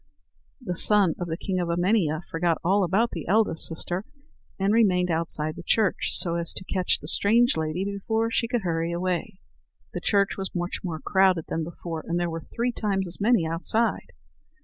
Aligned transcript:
The 0.59 0.77
son 0.77 1.13
of 1.19 1.27
the 1.27 1.37
king 1.37 1.59
of 1.59 1.67
Emania 1.69 2.23
forgot 2.31 2.57
all 2.63 2.83
about 2.83 3.11
the 3.11 3.27
eldest 3.27 3.67
sister, 3.67 4.03
and 4.57 4.73
remained 4.73 5.11
outside 5.11 5.55
the 5.55 5.61
church, 5.61 6.09
so 6.13 6.37
as 6.37 6.55
to 6.55 6.63
catch 6.63 6.99
the 6.99 7.07
strange 7.07 7.55
lady 7.55 7.85
before 7.85 8.31
she 8.31 8.47
could 8.47 8.61
hurry 8.63 8.91
away. 8.91 9.37
The 9.93 10.01
church 10.01 10.37
was 10.37 10.55
more 10.55 10.71
crowded 11.01 11.45
than 11.49 11.59
ever 11.59 11.69
before, 11.69 12.03
and 12.07 12.19
there 12.19 12.31
were 12.31 12.41
three 12.41 12.71
times 12.71 13.07
as 13.07 13.21
many 13.21 13.45
outside. 13.45 14.11